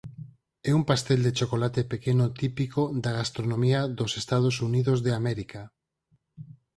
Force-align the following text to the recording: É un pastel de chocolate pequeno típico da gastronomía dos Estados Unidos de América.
É 0.69 0.71
un 0.79 0.83
pastel 0.91 1.19
de 1.23 1.35
chocolate 1.39 1.81
pequeno 1.93 2.25
típico 2.41 2.81
da 3.03 3.11
gastronomía 3.19 3.81
dos 3.99 4.11
Estados 4.21 4.55
Unidos 4.67 4.97
de 5.05 5.11
América. 5.19 5.61